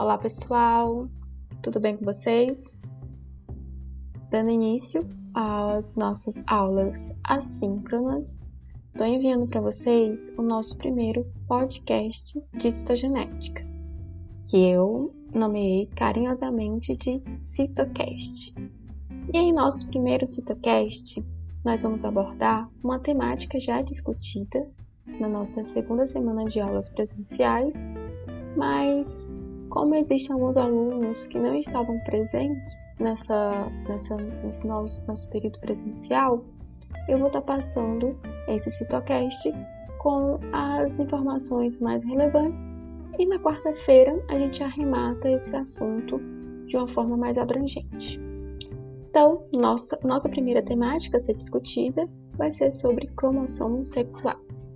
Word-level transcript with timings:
Olá 0.00 0.16
pessoal, 0.16 1.10
tudo 1.60 1.78
bem 1.78 1.94
com 1.94 2.06
vocês? 2.06 2.72
Dando 4.30 4.48
início 4.48 5.06
às 5.34 5.94
nossas 5.94 6.42
aulas 6.46 7.14
assíncronas, 7.22 8.42
estou 8.92 9.06
enviando 9.06 9.46
para 9.46 9.60
vocês 9.60 10.32
o 10.38 10.42
nosso 10.42 10.78
primeiro 10.78 11.30
podcast 11.46 12.42
de 12.56 12.72
citogenética, 12.72 13.62
que 14.48 14.70
eu 14.70 15.14
nomeei 15.34 15.84
carinhosamente 15.88 16.96
de 16.96 17.22
Citocast. 17.36 18.54
E 19.34 19.36
em 19.36 19.52
nosso 19.52 19.86
primeiro 19.88 20.26
Citocast, 20.26 21.22
nós 21.62 21.82
vamos 21.82 22.06
abordar 22.06 22.70
uma 22.82 22.98
temática 22.98 23.60
já 23.60 23.82
discutida 23.82 24.66
na 25.20 25.28
nossa 25.28 25.62
segunda 25.62 26.06
semana 26.06 26.46
de 26.46 26.58
aulas 26.58 26.88
presenciais, 26.88 27.76
mas 28.56 29.38
como 29.70 29.94
existem 29.94 30.34
alguns 30.34 30.56
alunos 30.56 31.26
que 31.28 31.38
não 31.38 31.54
estavam 31.54 31.98
presentes 32.00 32.90
nessa, 32.98 33.70
nessa, 33.88 34.16
nesse 34.16 34.66
nosso, 34.66 35.06
nosso 35.06 35.30
período 35.30 35.58
presencial, 35.60 36.44
eu 37.08 37.18
vou 37.18 37.28
estar 37.28 37.42
passando 37.42 38.18
esse 38.48 38.70
Citocast 38.70 39.52
com 39.98 40.38
as 40.52 40.98
informações 40.98 41.78
mais 41.78 42.02
relevantes 42.04 42.70
e 43.18 43.26
na 43.26 43.38
quarta-feira 43.38 44.22
a 44.28 44.38
gente 44.38 44.62
arremata 44.62 45.30
esse 45.30 45.54
assunto 45.54 46.20
de 46.66 46.76
uma 46.76 46.88
forma 46.88 47.16
mais 47.16 47.38
abrangente. 47.38 48.20
Então, 49.08 49.44
nossa, 49.52 49.98
nossa 50.04 50.28
primeira 50.28 50.62
temática 50.62 51.16
a 51.16 51.20
ser 51.20 51.34
discutida 51.34 52.08
vai 52.36 52.50
ser 52.50 52.70
sobre 52.70 53.08
cromossomos 53.08 53.88
sexuais. 53.88 54.70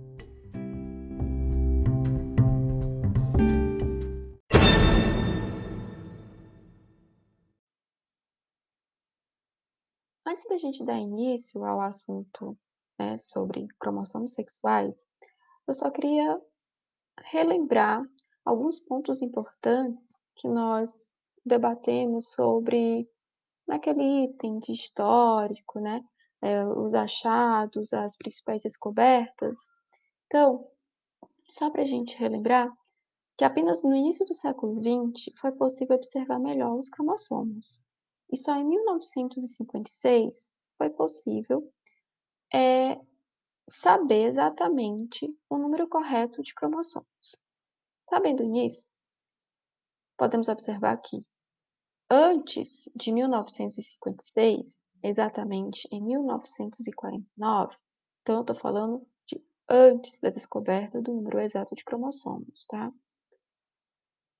Antes 10.35 10.49
da 10.49 10.57
gente 10.57 10.83
dar 10.83 10.99
início 10.99 11.63
ao 11.63 11.79
assunto 11.79 12.57
né, 12.99 13.17
sobre 13.17 13.69
cromossomos 13.79 14.33
sexuais, 14.33 15.05
eu 15.65 15.73
só 15.73 15.89
queria 15.89 16.41
relembrar 17.23 18.03
alguns 18.43 18.77
pontos 18.77 19.21
importantes 19.21 20.17
que 20.35 20.49
nós 20.49 21.21
debatemos 21.45 22.33
sobre 22.33 23.09
naquele 23.65 24.25
item 24.25 24.59
de 24.59 24.73
histórico, 24.73 25.79
né? 25.79 26.03
É, 26.41 26.65
os 26.65 26.93
achados, 26.93 27.93
as 27.93 28.17
principais 28.17 28.63
descobertas. 28.63 29.57
Então, 30.25 30.67
só 31.47 31.69
para 31.69 31.83
a 31.83 31.87
gente 31.87 32.17
relembrar 32.17 32.69
que 33.37 33.45
apenas 33.45 33.83
no 33.83 33.95
início 33.95 34.25
do 34.25 34.33
século 34.33 34.81
XX 34.81 35.33
foi 35.39 35.53
possível 35.53 35.95
observar 35.95 36.39
melhor 36.39 36.77
os 36.77 36.89
cromossomos. 36.89 37.81
E 38.31 38.37
só 38.37 38.55
em 38.55 38.65
1956 38.65 40.49
foi 40.77 40.89
possível 40.89 41.71
é, 42.53 42.99
saber 43.69 44.25
exatamente 44.25 45.27
o 45.49 45.57
número 45.57 45.87
correto 45.87 46.41
de 46.41 46.53
cromossomos. 46.53 47.41
Sabendo 48.07 48.43
nisso, 48.43 48.87
podemos 50.17 50.47
observar 50.47 50.97
que 50.97 51.25
antes 52.09 52.89
de 52.95 53.11
1956, 53.11 54.83
exatamente 55.03 55.87
em 55.91 56.01
1949, 56.03 57.75
então 58.21 58.35
eu 58.35 58.41
estou 58.41 58.55
falando 58.55 59.07
de 59.27 59.43
antes 59.69 60.19
da 60.19 60.29
descoberta 60.29 61.01
do 61.01 61.13
número 61.13 61.39
exato 61.39 61.75
de 61.75 61.83
cromossomos, 61.83 62.65
tá? 62.67 62.91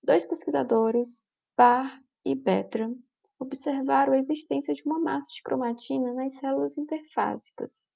Dois 0.04 0.24
pesquisadores, 0.26 1.26
Barr 1.58 2.00
e 2.24 2.36
Bertram, 2.36 2.96
observaram 3.40 4.14
a 4.14 4.18
existência 4.18 4.74
de 4.74 4.84
uma 4.86 5.00
massa 5.00 5.28
de 5.32 5.42
cromatina 5.42 6.14
nas 6.14 6.34
células 6.34 6.78
interfásicas. 6.78 7.90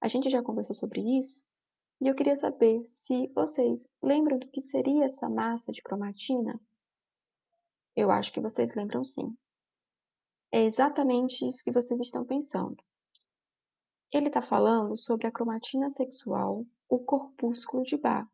A 0.00 0.08
gente 0.08 0.28
já 0.28 0.42
conversou 0.42 0.74
sobre 0.74 1.00
isso 1.18 1.44
e 2.00 2.08
eu 2.08 2.14
queria 2.14 2.36
saber 2.36 2.84
se 2.84 3.28
vocês 3.34 3.88
lembram 4.02 4.38
do 4.38 4.48
que 4.48 4.60
seria 4.60 5.06
essa 5.06 5.28
massa 5.28 5.72
de 5.72 5.82
cromatina? 5.82 6.60
Eu 7.94 8.10
acho 8.10 8.32
que 8.32 8.40
vocês 8.40 8.74
lembram 8.74 9.02
sim. 9.02 9.36
É 10.52 10.62
exatamente 10.62 11.46
isso 11.46 11.64
que 11.64 11.72
vocês 11.72 11.98
estão 12.00 12.24
pensando. 12.24 12.76
Ele 14.12 14.28
está 14.28 14.42
falando 14.42 14.96
sobre 14.96 15.26
a 15.26 15.32
cromatina 15.32 15.90
sexual, 15.90 16.64
o 16.88 16.98
corpúsculo 16.98 17.82
de 17.82 17.96
Barr, 17.96 18.28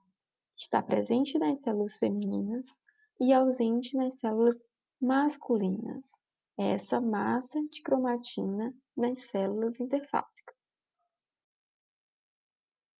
está 0.56 0.82
presente 0.82 1.38
nas 1.38 1.60
células 1.60 1.96
femininas 1.96 2.78
e 3.20 3.32
ausente 3.32 3.96
nas 3.96 4.18
células 4.18 4.64
masculinas. 5.02 6.20
Essa 6.56 7.00
massa 7.00 7.60
de 7.70 7.82
cromatina 7.82 8.72
nas 8.96 9.18
células 9.30 9.80
interfásicas. 9.80 10.78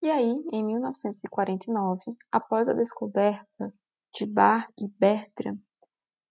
E 0.03 0.11
aí, 0.11 0.43
em 0.53 0.65
1949, 0.65 2.17
após 2.33 2.69
a 2.69 2.73
descoberta 2.73 3.73
de 4.13 4.27
Barr 4.27 4.69
e 4.77 4.89
Bertrand, 4.89 5.61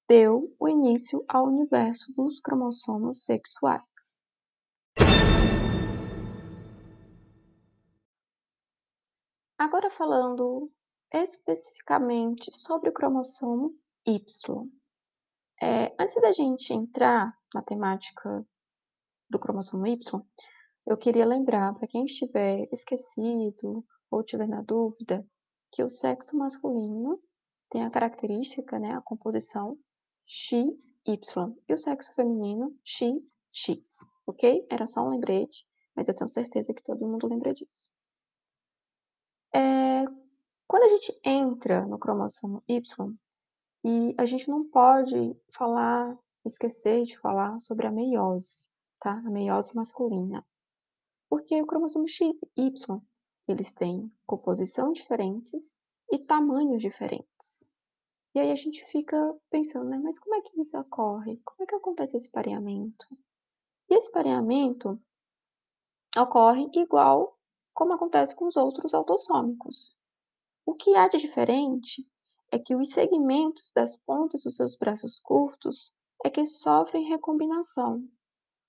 deu 0.10 0.54
o 0.60 0.68
início 0.68 1.24
ao 1.26 1.46
universo 1.46 2.12
dos 2.14 2.42
cromossomos 2.42 3.24
sexuais. 3.24 4.20
Agora 9.58 9.90
falando 9.90 10.70
especificamente 11.14 12.52
sobre 12.52 12.90
o 12.90 12.94
cromossomo 12.94 13.74
Y. 14.06 14.81
É, 15.62 15.94
antes 16.00 16.16
da 16.16 16.34
gente 16.34 16.74
entrar 16.74 17.38
na 17.54 17.62
temática 17.62 18.44
do 19.30 19.38
cromossomo 19.40 19.86
Y, 19.86 20.00
eu 20.88 20.98
queria 20.98 21.24
lembrar 21.24 21.76
para 21.76 21.88
quem 21.88 22.04
estiver 22.06 22.68
esquecido 22.72 23.86
ou 24.10 24.24
tiver 24.24 24.48
na 24.48 24.64
dúvida 24.64 25.24
que 25.72 25.84
o 25.84 25.90
sexo 25.90 26.36
masculino 26.36 27.22
tem 27.70 27.84
a 27.84 27.92
característica, 27.92 28.80
né, 28.80 28.94
a 28.94 29.02
composição 29.02 29.78
XY 30.26 31.56
e 31.70 31.74
o 31.74 31.78
sexo 31.78 32.14
feminino 32.16 32.76
XX, 32.84 34.06
ok? 34.26 34.66
Era 34.70 34.88
só 34.88 35.02
um 35.02 35.10
lembrete, 35.10 35.66
mas 35.96 36.08
eu 36.08 36.16
tenho 36.16 36.28
certeza 36.28 36.74
que 36.74 36.84
todo 36.84 37.08
mundo 37.08 37.28
lembra 37.28 37.54
disso. 37.54 37.88
É, 39.54 40.06
quando 40.68 40.84
a 40.84 40.90
gente 40.90 41.22
entra 41.24 41.86
no 41.86 42.00
cromossomo 42.00 42.64
Y, 42.68 42.82
e 43.84 44.14
a 44.18 44.26
gente 44.26 44.48
não 44.50 44.64
pode 44.64 45.36
falar, 45.50 46.18
esquecer 46.46 47.04
de 47.04 47.18
falar 47.18 47.60
sobre 47.60 47.88
a 47.88 47.92
meiose, 47.92 48.68
tá? 49.00 49.14
A 49.14 49.30
meiose 49.30 49.76
masculina. 49.76 50.46
Porque 51.30 51.60
o 51.62 51.66
cromossomo 51.66 52.08
X 52.08 52.42
e 52.56 52.68
Y, 52.68 53.02
eles 53.48 53.74
têm 53.74 54.12
composição 54.26 54.92
diferentes 54.92 55.80
e 56.12 56.20
tamanhos 56.20 56.82
diferentes. 56.82 57.70
E 58.36 58.40
aí 58.40 58.52
a 58.52 58.56
gente 58.56 58.86
fica 58.86 59.18
pensando, 59.50 59.90
né? 59.90 59.98
Mas 59.98 60.20
como 60.20 60.36
é 60.36 60.42
que 60.42 60.62
isso 60.62 60.78
ocorre? 60.78 61.42
Como 61.44 61.64
é 61.64 61.66
que 61.66 61.76
acontece 61.76 62.18
esse 62.18 62.30
pareamento? 62.30 63.08
E 63.90 63.96
esse 63.96 64.12
pareamento 64.12 65.02
ocorre 66.18 66.70
igual 66.74 67.38
como 67.74 67.94
acontece 67.94 68.36
com 68.36 68.48
os 68.48 68.56
outros 68.56 68.94
autossômicos. 68.94 69.96
O 70.66 70.76
que 70.76 70.96
há 70.96 71.08
de 71.08 71.18
diferente 71.18 72.08
é 72.52 72.60
que 72.60 72.76
os 72.76 72.90
segmentos 72.90 73.72
das 73.74 73.96
pontas 73.98 74.44
dos 74.44 74.58
seus 74.58 74.76
braços 74.76 75.22
curtos 75.22 75.96
é 76.24 76.30
que 76.30 76.46
sofrem 76.46 77.08
recombinação, 77.08 78.06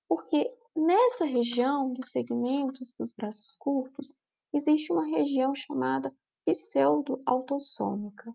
porque 0.09 0.57
nessa 0.75 1.25
região 1.25 1.93
dos 1.93 2.11
segmentos 2.13 2.95
dos 2.95 3.13
braços 3.13 3.57
curtos 3.59 4.17
existe 4.53 4.93
uma 4.93 5.05
região 5.05 5.55
chamada 5.55 6.15
pseudo-autossômica 6.47 8.35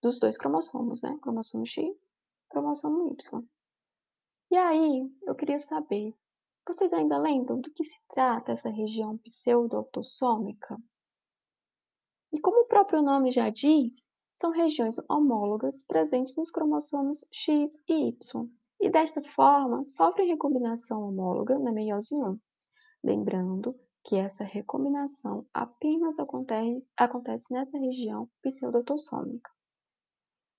dos 0.00 0.18
dois 0.18 0.36
cromossomos, 0.36 1.02
né? 1.02 1.16
Cromossomo 1.22 1.66
X, 1.66 2.12
cromossomo 2.48 3.12
Y. 3.12 3.48
E 4.50 4.56
aí, 4.56 5.10
eu 5.22 5.34
queria 5.34 5.60
saber, 5.60 6.14
vocês 6.66 6.92
ainda 6.92 7.16
lembram 7.16 7.60
do 7.60 7.72
que 7.72 7.84
se 7.84 7.98
trata 8.08 8.52
essa 8.52 8.68
região 8.68 9.16
pseudo-autossômica? 9.18 10.76
E 12.32 12.40
como 12.40 12.62
o 12.62 12.66
próprio 12.66 13.02
nome 13.02 13.30
já 13.30 13.48
diz, 13.48 14.08
são 14.36 14.50
regiões 14.50 14.96
homólogas 15.08 15.82
presentes 15.82 16.36
nos 16.36 16.50
cromossomos 16.50 17.24
X 17.32 17.78
e 17.88 18.08
Y, 18.08 18.50
e 18.80 18.90
desta 18.90 19.22
forma 19.22 19.84
sofrem 19.84 20.28
recombinação 20.28 21.08
homóloga 21.08 21.58
na 21.58 21.72
meiose 21.72 22.14
1. 22.14 22.38
Lembrando 23.04 23.78
que 24.04 24.16
essa 24.16 24.42
recombinação 24.42 25.46
apenas 25.54 26.18
acontece, 26.18 26.84
acontece 26.96 27.52
nessa 27.52 27.78
região 27.78 28.28
pseudoautossômica. 28.42 29.50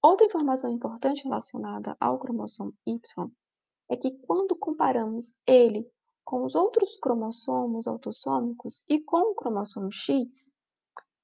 Outra 0.01 0.25
informação 0.25 0.71
importante 0.71 1.23
relacionada 1.23 1.95
ao 1.99 2.19
cromossomo 2.19 2.73
Y 2.85 2.99
é 3.89 3.97
que 3.97 4.11
quando 4.19 4.55
comparamos 4.55 5.37
ele 5.45 5.89
com 6.23 6.45
os 6.45 6.55
outros 6.55 6.97
cromossomos 6.97 7.87
autossômicos 7.87 8.85
e 8.89 9.01
com 9.01 9.31
o 9.31 9.35
cromossomo 9.35 9.91
X, 9.91 10.53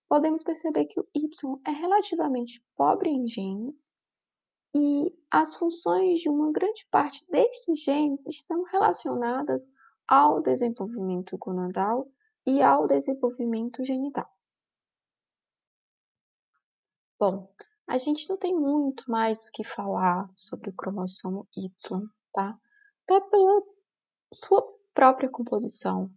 podemos 0.10 0.42
perceber 0.44 0.86
que 0.86 1.00
o 1.00 1.08
Y 1.14 1.62
é 1.66 1.72
relativamente 1.72 2.66
pobre 2.76 3.10
em 3.10 3.28
genes 3.28 3.94
e 4.76 5.16
as 5.30 5.56
funções 5.56 6.20
de 6.20 6.30
uma 6.30 6.52
grande 6.52 6.86
parte 6.92 7.26
destes 7.30 7.84
genes 7.84 8.26
estão 8.26 8.64
relacionadas 8.64 9.66
ao 10.08 10.42
desenvolvimento 10.42 11.38
gonadal 11.38 12.12
e 12.46 12.62
ao 12.62 12.88
desenvolvimento 12.88 13.84
genital. 13.84 14.28
Bom, 17.20 17.54
a 17.86 17.98
gente 17.98 18.28
não 18.30 18.38
tem 18.38 18.56
muito 18.56 19.10
mais 19.12 19.46
o 19.46 19.52
que 19.52 19.64
falar 19.64 20.32
sobre 20.36 20.70
o 20.70 20.76
cromossomo 20.76 21.48
Y, 21.56 21.70
tá? 22.34 22.60
Até 23.04 23.20
pela 23.20 23.62
sua 24.34 24.64
própria 24.94 25.30
composição. 25.30 26.10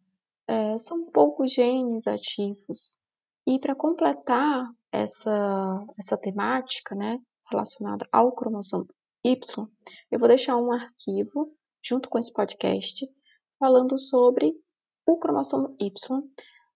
É, 0.47 0.77
são 0.79 1.07
poucos 1.11 1.53
genes 1.53 2.07
ativos. 2.07 2.99
E 3.47 3.59
para 3.59 3.75
completar 3.75 4.71
essa, 4.93 5.85
essa 5.99 6.17
temática, 6.17 6.95
né, 6.95 7.19
relacionada 7.51 8.07
ao 8.13 8.33
cromossomo 8.33 8.87
Y, 9.25 9.39
eu 10.11 10.19
vou 10.19 10.29
deixar 10.29 10.57
um 10.57 10.73
arquivo 10.73 11.53
junto 11.83 12.09
com 12.09 12.19
esse 12.19 12.33
podcast 12.33 13.07
falando 13.59 13.99
sobre 13.99 14.55
o 15.07 15.19
cromossomo 15.19 15.77
Y. 15.81 15.93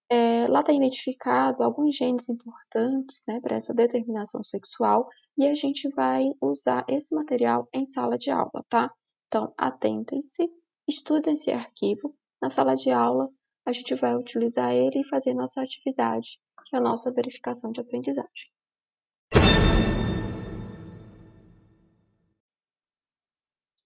É, 0.09 0.47
lá 0.47 0.61
está 0.61 0.71
identificado 0.71 1.61
alguns 1.63 1.95
genes 1.95 2.29
importantes 2.29 3.21
né, 3.27 3.41
para 3.41 3.57
essa 3.57 3.73
determinação 3.73 4.41
sexual 4.43 5.09
e 5.37 5.45
a 5.45 5.53
gente 5.53 5.89
vai 5.89 6.23
usar 6.41 6.85
esse 6.87 7.13
material 7.13 7.67
em 7.73 7.85
sala 7.85 8.17
de 8.17 8.31
aula, 8.31 8.63
tá? 8.69 8.89
Então, 9.27 9.53
atentem-se, 9.57 10.49
estudem 10.87 11.33
esse 11.33 11.51
arquivo. 11.51 12.15
Na 12.41 12.49
sala 12.49 12.75
de 12.75 12.89
aula, 12.89 13.29
a 13.65 13.73
gente 13.73 13.93
vai 13.95 14.15
utilizar 14.15 14.73
ele 14.73 15.01
e 15.01 15.07
fazer 15.07 15.33
nossa 15.33 15.61
atividade, 15.61 16.39
que 16.67 16.75
a 16.75 16.81
nossa 16.81 17.11
verificação 17.13 17.71
de 17.71 17.79
aprendizagem. 17.79 18.51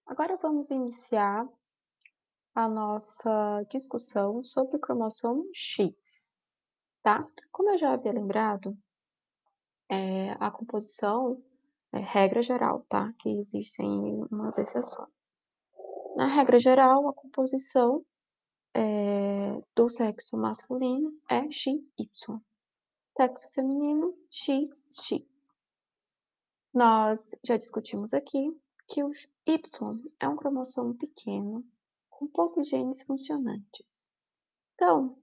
Agora 0.07 0.35
vamos 0.37 0.69
iniciar 0.71 1.47
a 2.55 2.67
nossa 2.67 3.63
discussão 3.69 4.43
sobre 4.43 4.77
o 4.77 4.79
cromossomo 4.79 5.47
X, 5.53 6.35
tá? 7.03 7.25
Como 7.51 7.69
eu 7.69 7.77
já 7.77 7.93
havia 7.93 8.11
lembrado, 8.11 8.75
é, 9.87 10.31
a 10.39 10.49
composição 10.49 11.41
é 11.93 11.99
regra 11.99 12.41
geral, 12.41 12.83
tá? 12.89 13.13
Que 13.19 13.29
existem 13.29 13.87
umas 14.31 14.57
exceções. 14.57 15.39
Na 16.15 16.25
regra 16.25 16.59
geral, 16.59 17.07
a 17.07 17.13
composição 17.13 18.03
é, 18.73 19.61
do 19.75 19.87
sexo 19.87 20.35
masculino 20.35 21.13
é 21.29 21.49
XY, 21.49 22.41
sexo 23.21 23.53
feminino 23.53 24.17
XX. 24.31 25.47
Nós 26.73 27.35
já 27.43 27.55
discutimos 27.55 28.15
aqui 28.15 28.59
que 28.87 29.03
o 29.03 29.11
Y 29.45 30.01
é 30.19 30.27
um 30.27 30.35
cromossomo 30.35 30.95
pequeno 30.95 31.63
com 32.09 32.25
poucos 32.25 32.67
genes 32.67 33.03
funcionantes. 33.03 34.11
Então, 34.73 35.15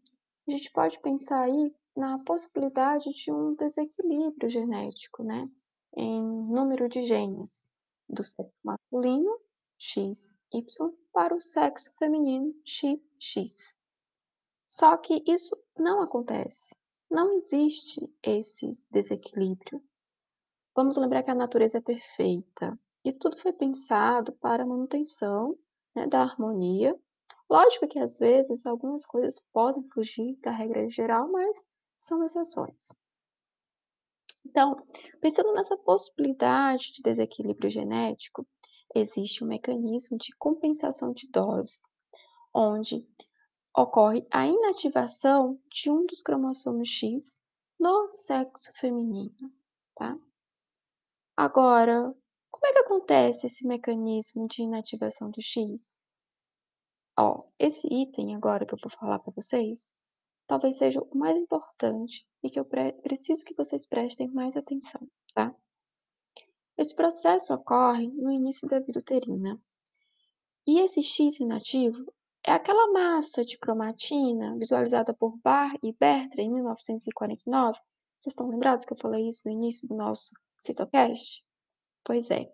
a 0.47 0.51
gente 0.53 0.71
pode 0.71 1.01
pensar 1.01 1.41
aí 1.41 1.75
na 1.97 2.21
possibilidade 2.21 3.13
de 3.13 3.33
um 3.33 3.57
desequilíbrio 3.57 4.49
genético, 4.49 5.25
né, 5.25 5.51
em 5.97 6.23
número 6.23 6.89
de 6.89 7.03
genes 7.03 7.67
do 8.09 8.23
sexo 8.23 8.55
masculino, 8.63 9.41
XY, 9.77 10.37
para 11.13 11.35
o 11.35 11.41
sexo 11.41 11.93
feminino, 11.99 12.55
XX. 12.65 13.77
Só 14.65 14.97
que 14.97 15.21
isso 15.27 15.61
não 15.77 16.01
acontece. 16.01 16.79
Não 17.11 17.33
existe 17.33 18.01
esse 18.23 18.79
desequilíbrio. 18.91 19.83
Vamos 20.77 20.97
lembrar 20.97 21.23
que 21.23 21.31
a 21.31 21.35
natureza 21.35 21.79
é 21.79 21.81
perfeita 21.81 22.79
e 23.05 23.13
tudo 23.13 23.39
foi 23.39 23.53
pensado 23.53 24.33
para 24.35 24.63
a 24.63 24.67
manutenção 24.67 25.59
né, 25.95 26.07
da 26.07 26.23
harmonia. 26.23 26.95
Lógico 27.49 27.89
que 27.89 27.99
às 27.99 28.19
vezes 28.19 28.67
algumas 28.67 29.07
coisas 29.07 29.41
podem 29.53 29.83
fugir 29.89 30.37
da 30.43 30.51
regra 30.51 30.89
geral, 30.91 31.31
mas 31.33 31.67
são 31.97 32.25
exceções. 32.25 32.89
Então, 34.45 34.77
pensando 35.21 35.53
nessa 35.53 35.77
possibilidade 35.77 36.93
de 36.93 37.03
desequilíbrio 37.03 37.71
genético, 37.71 38.47
existe 38.95 39.43
um 39.43 39.49
mecanismo 39.49 40.17
de 40.17 40.35
compensação 40.37 41.13
de 41.13 41.29
dose, 41.31 41.83
onde 42.55 43.07
ocorre 43.81 44.27
a 44.29 44.45
inativação 44.45 45.57
de 45.71 45.89
um 45.89 46.05
dos 46.05 46.21
cromossomos 46.21 46.89
X 46.89 47.41
no 47.79 48.11
sexo 48.11 48.73
feminino, 48.77 49.53
tá? 49.95 50.19
Agora, 51.37 52.13
como 52.51 52.67
é 52.67 52.73
que 52.73 52.79
acontece 52.81 53.47
esse 53.47 53.65
mecanismo 53.65 54.49
de 54.49 54.63
inativação 54.63 55.31
do 55.31 55.41
X? 55.41 56.05
Ó, 57.17 57.45
esse 57.57 57.87
item 57.87 58.35
agora 58.35 58.67
que 58.67 58.75
eu 58.75 58.79
vou 58.83 58.91
falar 58.91 59.21
para 59.21 59.33
vocês, 59.33 59.95
talvez 60.49 60.77
seja 60.77 61.01
o 61.01 61.17
mais 61.17 61.37
importante 61.37 62.27
e 62.43 62.51
que 62.51 62.59
eu 62.59 62.65
pre 62.65 62.95
preciso 62.95 63.45
que 63.45 63.55
vocês 63.55 63.87
prestem 63.87 64.29
mais 64.33 64.57
atenção, 64.57 65.09
tá? 65.33 65.55
Esse 66.77 66.97
processo 66.97 67.55
ocorre 67.55 68.09
no 68.09 68.33
início 68.33 68.69
da 68.69 68.81
vida 68.81 68.99
uterina. 68.99 69.61
E 70.67 70.81
esse 70.81 71.01
X 71.01 71.39
inativo 71.39 72.13
é 72.45 72.53
aquela 72.53 72.91
massa 72.93 73.45
de 73.45 73.59
cromatina 73.59 74.57
visualizada 74.57 75.13
por 75.13 75.37
Barr 75.39 75.77
e 75.83 75.93
Bertrand 75.93 76.45
em 76.45 76.53
1949. 76.53 77.79
Vocês 78.19 78.33
estão 78.33 78.49
lembrados 78.49 78.87
que 78.87 78.93
eu 78.93 78.97
falei 78.97 79.29
isso 79.29 79.43
no 79.45 79.53
início 79.53 79.87
do 79.87 79.95
nosso 79.95 80.33
Citocast? 80.57 81.45
Pois 82.05 82.31
é. 82.31 82.51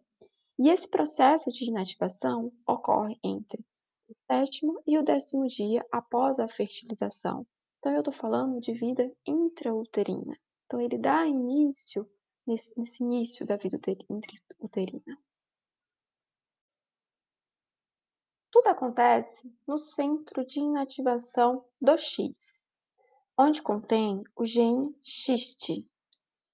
E 0.58 0.68
esse 0.68 0.88
processo 0.88 1.50
de 1.50 1.68
inativação 1.68 2.52
ocorre 2.66 3.18
entre 3.22 3.64
o 4.08 4.14
sétimo 4.14 4.82
e 4.86 4.98
o 4.98 5.02
décimo 5.02 5.46
dia 5.46 5.84
após 5.90 6.38
a 6.38 6.48
fertilização. 6.48 7.46
Então, 7.78 7.92
eu 7.92 7.98
estou 7.98 8.12
falando 8.12 8.60
de 8.60 8.72
vida 8.72 9.10
intrauterina. 9.26 10.36
Então, 10.66 10.80
ele 10.80 10.98
dá 10.98 11.26
início 11.26 12.08
nesse, 12.46 12.72
nesse 12.78 13.02
início 13.02 13.46
da 13.46 13.56
vida 13.56 13.78
uterina. 14.60 15.18
Tudo 18.54 18.68
acontece 18.68 19.52
no 19.66 19.76
centro 19.76 20.46
de 20.46 20.60
inativação 20.60 21.64
do 21.80 21.98
X, 21.98 22.70
onde 23.36 23.60
contém 23.60 24.22
o 24.36 24.46
gene 24.46 24.96
XIST. 25.02 25.84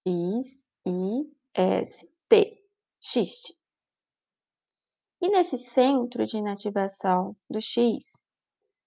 X, 0.09 0.67
I, 0.87 1.31
S, 1.53 2.11
T. 2.27 2.65
XIST. 3.03 3.55
E 5.21 5.29
nesse 5.29 5.59
centro 5.59 6.25
de 6.25 6.39
inativação 6.39 7.37
do 7.51 7.61
X, 7.61 8.25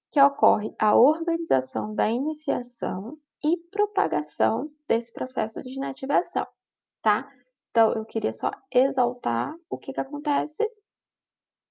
que 0.10 0.20
ocorre 0.20 0.74
a 0.80 0.96
organização 0.96 1.94
da 1.94 2.10
iniciação 2.10 3.20
e 3.44 3.58
propagação 3.70 4.74
desse 4.88 5.14
processo 5.14 5.62
de 5.62 5.76
inativação, 5.76 6.48
tá? 7.04 7.32
Então, 7.70 7.94
eu 7.94 8.06
queria 8.06 8.34
só 8.34 8.50
exaltar 8.72 9.56
o 9.70 9.78
que, 9.78 9.94
que 9.94 10.00
acontece: 10.00 10.68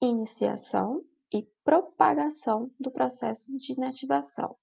iniciação 0.01 1.05
e 1.33 1.49
propagação 1.65 2.71
do 2.79 2.91
processo 2.91 3.57
de 3.57 3.73
inativação. 3.73 4.57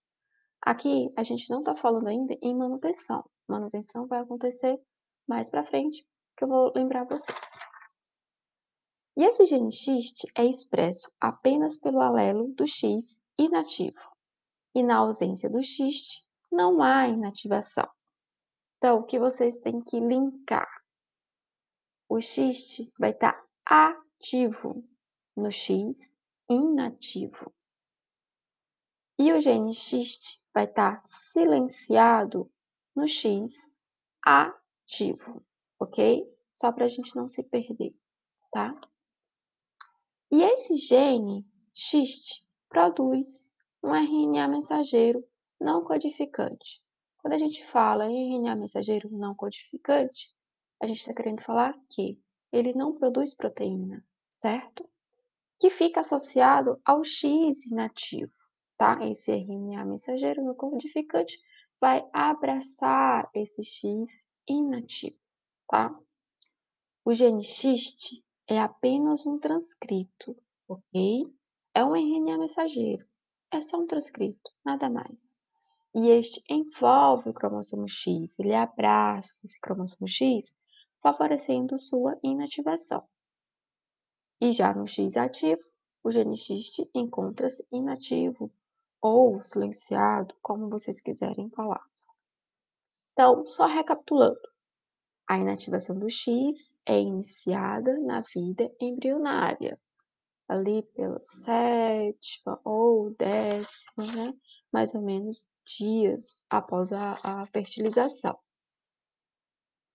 Aqui, 0.62 1.12
a 1.16 1.24
gente 1.24 1.50
não 1.50 1.60
está 1.60 1.76
falando 1.76 2.08
ainda 2.08 2.38
em 2.42 2.56
manutenção. 2.56 3.24
Manutenção 3.48 4.06
vai 4.08 4.20
acontecer 4.20 4.80
mais 5.28 5.50
para 5.50 5.66
frente, 5.66 6.06
que 6.38 6.44
eu 6.44 6.48
vou 6.48 6.72
lembrar 6.76 7.06
vocês. 7.06 7.60
E 9.18 9.24
esse 9.24 9.46
gene 9.46 9.72
XIST 9.72 10.32
é 10.36 10.46
expresso 10.46 11.12
apenas 11.20 11.78
pelo 11.78 12.00
alelo 12.00 12.54
do 12.54 12.66
X 12.68 13.20
inativo. 13.38 14.00
E 14.76 14.84
na 14.84 14.98
ausência 14.98 15.50
do 15.50 15.62
XIST, 15.62 16.26
não 16.52 16.82
há 16.82 17.08
inativação. 17.08 17.90
Então, 18.78 19.00
o 19.00 19.04
que 19.04 19.20
vocês 19.20 19.60
têm 19.60 19.82
que 19.82 20.00
linkar? 20.00 20.70
O 22.08 22.20
XIST 22.20 22.92
vai 22.98 23.12
estar 23.12 23.44
ativo 23.66 24.84
no 25.36 25.52
X 25.52 26.18
inativo. 26.50 27.54
E 29.18 29.32
o 29.34 29.40
gene 29.40 29.74
XIST 29.74 30.42
vai 30.54 30.66
estar 30.66 31.02
silenciado 31.04 32.52
no 32.96 33.08
X 33.08 33.74
ativo, 34.26 35.46
ok? 35.80 36.26
Só 36.54 36.72
para 36.72 36.86
a 36.86 36.88
gente 36.88 37.16
não 37.16 37.28
se 37.28 37.44
perder, 37.44 37.94
tá? 38.52 38.80
E 40.32 40.42
esse 40.42 40.78
gene 40.78 41.46
XIST 41.74 42.46
produz 42.70 43.52
um 43.84 43.94
RNA 43.94 44.48
mensageiro 44.48 45.24
não 45.60 45.84
codificante. 45.84 46.82
Quando 47.18 47.34
a 47.34 47.38
gente 47.38 47.66
fala 47.68 48.10
em 48.10 48.36
RNA 48.36 48.56
mensageiro 48.56 49.10
não 49.12 49.36
codificante, 49.36 50.34
a 50.82 50.88
gente 50.88 51.02
está 51.02 51.14
querendo 51.14 51.42
falar 51.42 51.78
que 51.90 52.18
ele 52.52 52.74
não 52.74 52.98
produz 52.98 53.34
proteína, 53.34 54.06
certo? 54.30 54.90
Que 55.60 55.70
fica 55.70 56.00
associado 56.00 56.80
ao 56.86 57.04
X 57.04 57.66
inativo, 57.66 58.32
tá? 58.78 59.06
Esse 59.06 59.32
RNA 59.32 59.86
mensageiro 59.86 60.44
não 60.44 60.56
codificante 60.56 61.38
vai 61.80 62.08
abraçar 62.14 63.30
esse 63.34 63.64
X 63.64 64.10
inativo, 64.48 65.18
tá? 65.68 65.94
O 67.06 67.14
XIST 67.14 68.24
é 68.48 68.60
apenas 68.60 69.26
um 69.26 69.38
transcrito, 69.40 70.36
ok? 70.68 71.24
É 71.74 71.84
um 71.84 71.96
RNA 71.96 72.38
mensageiro. 72.38 73.06
É 73.52 73.62
só 73.62 73.78
um 73.78 73.88
transcrito, 73.88 74.52
nada 74.64 74.90
mais. 74.90 75.36
E 75.96 76.08
este 76.10 76.44
envolve 76.48 77.30
o 77.30 77.34
cromossomo 77.34 77.90
X, 77.90 78.38
ele 78.38 78.54
abraça 78.54 79.46
esse 79.46 79.60
cromossomo 79.60 80.08
X, 80.08 80.54
favorecendo 81.02 81.78
sua 81.80 82.18
inativação. 82.22 83.04
E 84.42 84.54
já 84.54 84.74
no 84.74 84.88
X 84.88 85.18
ativo, 85.18 85.62
o 86.02 86.12
gene 86.12 86.38
X 86.38 86.78
encontra-se 86.96 87.68
inativo 87.72 88.50
ou 89.02 89.44
silenciado, 89.44 90.34
como 90.42 90.70
vocês 90.70 91.02
quiserem 91.02 91.50
falar. 91.50 91.84
Então, 93.12 93.46
só 93.46 93.66
recapitulando. 93.66 94.40
A 95.28 95.38
inativação 95.38 96.00
do 96.00 96.10
X 96.10 96.78
é 96.86 97.00
iniciada 97.00 98.00
na 98.00 98.22
vida 98.22 98.74
embrionária, 98.80 99.80
ali 100.48 100.84
pela 100.96 101.22
sétima 101.24 102.60
ou 102.64 103.14
décima, 103.16 104.06
né? 104.06 104.34
mais 104.72 104.96
ou 104.96 105.02
menos 105.02 105.50
dias 105.66 106.46
após 106.50 106.94
a, 106.94 107.20
a 107.24 107.46
fertilização. 107.48 108.40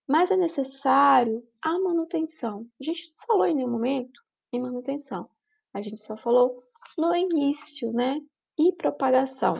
Mas 0.07 0.29
é 0.29 0.37
necessário 0.37 1.43
a 1.61 1.79
manutenção. 1.79 2.69
A 2.79 2.83
gente 2.83 3.09
não 3.09 3.25
falou 3.25 3.45
em 3.47 3.55
nenhum 3.55 3.71
momento 3.71 4.23
em 4.55 4.61
manutenção. 4.61 5.29
A 5.73 5.81
gente 5.81 6.01
só 6.01 6.15
falou 6.15 6.63
no 6.97 7.15
início, 7.15 7.91
né? 7.91 8.19
E 8.57 8.71
propagação. 8.73 9.55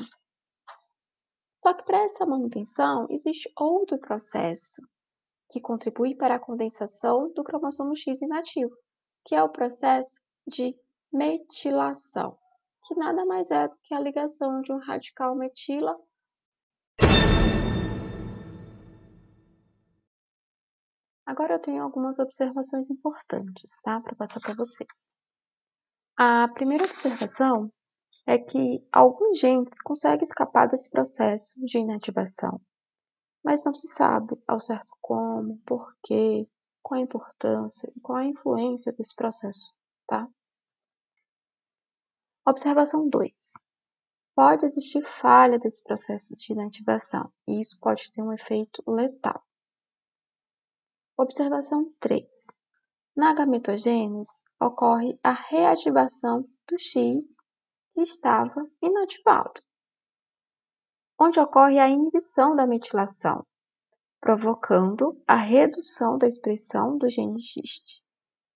Só 1.61 1.73
que 1.73 1.83
para 1.83 2.03
essa 2.03 2.25
manutenção 2.25 3.07
existe 3.09 3.51
outro 3.57 3.99
processo 3.99 4.81
que 5.49 5.59
contribui 5.59 6.15
para 6.15 6.35
a 6.35 6.39
condensação 6.39 7.31
do 7.33 7.43
cromossomo 7.43 7.95
X 7.95 8.21
inativo, 8.21 8.75
que 9.25 9.35
é 9.35 9.43
o 9.43 9.49
processo 9.49 10.21
de 10.47 10.77
metilação, 11.11 12.37
que 12.85 12.95
nada 12.95 13.25
mais 13.25 13.51
é 13.51 13.67
do 13.67 13.77
que 13.83 13.93
a 13.93 13.99
ligação 13.99 14.61
de 14.61 14.71
um 14.71 14.77
radical 14.77 15.35
metila 15.35 15.97
Agora 21.25 21.55
eu 21.55 21.59
tenho 21.59 21.81
algumas 21.81 22.19
observações 22.19 22.89
importantes, 22.89 23.77
tá? 23.83 23.99
Para 23.99 24.15
passar 24.15 24.39
para 24.39 24.53
vocês. 24.53 25.11
A 26.17 26.47
primeira 26.53 26.85
observação 26.85 27.69
é 28.27 28.37
que 28.37 28.87
alguns 28.91 29.39
genes 29.39 29.81
conseguem 29.81 30.23
escapar 30.23 30.67
desse 30.67 30.89
processo 30.89 31.59
de 31.65 31.79
inativação, 31.79 32.61
mas 33.43 33.63
não 33.63 33.73
se 33.73 33.87
sabe 33.87 34.35
ao 34.47 34.59
certo 34.59 34.95
como, 35.01 35.57
porquê, 35.65 36.47
qual 36.81 36.99
a 36.99 37.03
importância 37.03 37.91
e 37.95 38.01
qual 38.01 38.19
a 38.19 38.25
influência 38.25 38.93
desse 38.93 39.15
processo, 39.15 39.75
tá? 40.07 40.27
Observação 42.47 43.09
2. 43.09 43.53
Pode 44.35 44.65
existir 44.65 45.01
falha 45.01 45.59
desse 45.59 45.83
processo 45.83 46.35
de 46.35 46.53
inativação 46.53 47.31
e 47.47 47.59
isso 47.59 47.79
pode 47.79 48.09
ter 48.11 48.21
um 48.21 48.33
efeito 48.33 48.83
letal. 48.87 49.44
Observação 51.17 51.93
3. 52.01 52.27
Na 53.15 53.33
gametogênese, 53.33 54.41
ocorre 54.61 55.17
a 55.23 55.31
reativação 55.31 56.41
do 56.67 56.77
X 56.77 57.37
que 57.93 58.01
estava 58.01 58.69
inativado, 58.81 59.61
onde 61.17 61.39
ocorre 61.39 61.79
a 61.79 61.87
inibição 61.87 62.53
da 62.53 62.67
metilação, 62.67 63.45
provocando 64.19 65.17
a 65.25 65.37
redução 65.37 66.17
da 66.17 66.27
expressão 66.27 66.97
do 66.97 67.07
gene 67.07 67.39
X. 67.39 68.03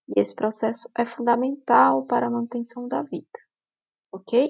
E 0.10 0.20
esse 0.20 0.36
processo 0.36 0.90
é 0.98 1.06
fundamental 1.06 2.06
para 2.08 2.28
a 2.28 2.30
manutenção 2.30 2.90
da 2.90 3.04
vida, 3.04 3.40
ok? 4.12 4.50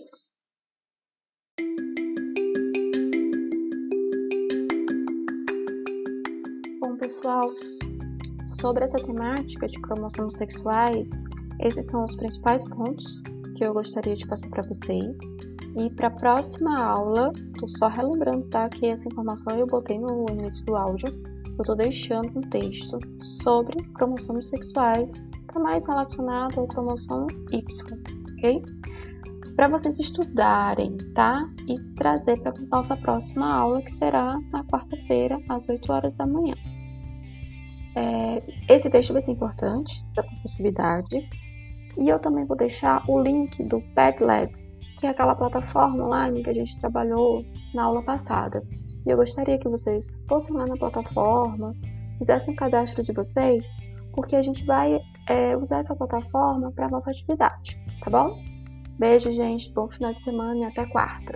Bom, 6.80 6.98
pessoal, 6.98 7.48
Sobre 8.60 8.84
essa 8.84 9.00
temática 9.00 9.70
de 9.70 9.80
cromossomos 9.80 10.36
sexuais, 10.36 11.10
esses 11.62 11.86
são 11.88 12.04
os 12.04 12.13
principais 12.18 12.66
pontos 12.66 13.24
que 13.56 13.63
eu 13.63 13.74
gostaria 13.74 14.18
de 14.18 14.28
passar 14.28 14.50
para 14.50 14.63
vocês. 14.63 15.18
E 15.78 15.89
para 15.92 16.08
a 16.08 16.12
próxima 16.12 16.78
aula, 16.78 17.32
tô 17.58 17.66
só 17.70 17.88
relembrando, 17.88 18.50
tá, 18.50 18.68
que 18.68 18.88
essa 18.88 19.08
informação 19.08 19.56
eu 19.56 19.66
botei 19.66 19.98
no 19.98 20.25
início 20.30 20.66
do 20.66 20.75
áudio. 20.75 21.08
Eu 21.58 21.63
tô 21.63 21.74
deixando 21.74 22.38
um 22.38 22.42
texto 22.42 23.00
sobre 23.22 23.82
cromossomos 23.94 24.50
sexuais, 24.50 25.13
tá 25.48 25.58
mais 25.58 25.86
relacionado 25.88 26.60
ao 26.60 26.68
cromossomo 26.68 27.28
Y, 27.54 27.63
ok? 28.34 28.62
Para 29.56 29.70
vocês 29.70 29.98
estudarem, 30.00 30.98
tá? 31.13 31.50
E 31.66 31.80
trazer 31.96 32.38
para 32.42 32.54
nossa 32.70 32.98
próxima 32.98 33.50
aula, 33.50 33.82
que 33.82 33.92
será 33.92 34.38
na 34.51 34.66
quarta-feira, 34.66 35.39
às 35.48 35.70
8 35.70 35.89
horas 35.94 36.13
da 36.13 36.28
manhã. 36.28 36.56
É, 38.00 38.74
esse 38.74 38.89
texto 38.89 39.12
vai 39.12 39.22
ser 39.22 39.32
importante 39.32 40.06
para 40.15 40.24
a 40.24 40.27
atividade. 40.29 41.29
E 41.98 42.08
eu 42.08 42.18
também 42.18 42.46
vou 42.46 42.56
deixar 42.56 43.03
o 43.10 43.20
link 43.22 43.62
do 43.65 43.82
Padlet, 43.94 44.65
que 44.98 45.06
é 45.06 45.10
aquela 45.10 45.36
plataforma 45.36 46.06
online 46.06 46.41
que 46.41 46.50
a 46.50 46.53
gente 46.53 46.79
trabalhou 46.79 47.44
na 47.74 47.84
aula 47.84 48.01
passada. 48.01 48.63
E 49.06 49.10
eu 49.10 49.18
gostaria 49.18 49.58
que 49.58 49.68
vocês 49.68 50.24
fossem 50.29 50.56
lá 50.56 50.65
na 50.65 50.77
plataforma, 50.77 51.75
fizessem 52.18 52.53
o 52.53 52.58
cadastro 52.58 53.03
de 53.03 53.12
vocês, 53.12 53.75
porque 54.13 54.36
a 54.36 54.41
gente 54.41 54.65
vai 54.65 54.98
é, 55.27 55.58
usar 55.58 55.79
essa 55.79 55.96
plataforma 55.96 56.72
para 56.72 56.86
a 56.86 56.89
nossa 56.89 57.12
atividade, 57.12 57.77
tá 58.01 58.10
bom? 58.10 58.41
Beijo, 58.98 59.32
gente, 59.32 59.74
bom 59.74 59.89
final 59.89 60.13
de 60.13 60.24
semana 60.24 60.60
e 60.60 60.63
até 60.63 60.86
quarta. 60.86 61.34